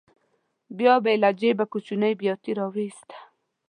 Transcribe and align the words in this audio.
بیا 0.77 0.93
به 1.03 1.09
یې 1.13 1.17
له 1.23 1.29
جېبه 1.39 1.65
کوچنۍ 1.71 2.13
بیاتي 2.21 2.51
راوویسته. 2.59 3.17